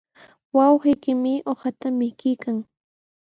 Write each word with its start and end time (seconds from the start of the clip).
Wawqiimi 0.55 1.33
uqata 1.51 1.87
mikuykan. 1.97 2.57